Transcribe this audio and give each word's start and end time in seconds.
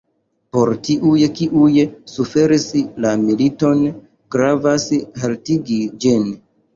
Por 0.55 0.69
tiuj, 0.85 1.17
kiuj 1.39 1.83
suferis 2.13 2.65
la 3.05 3.11
militon, 3.25 3.83
gravas 4.37 4.87
haltigi 5.25 5.79
ĝin. 6.07 6.25